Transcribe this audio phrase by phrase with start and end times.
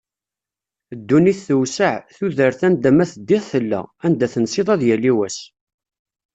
[0.99, 5.37] Ddunit tewseɛ, tudert anda ma teddiḍ tella, anda tensiḍ ad yali wass.